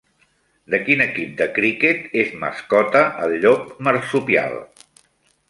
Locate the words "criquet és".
1.57-2.33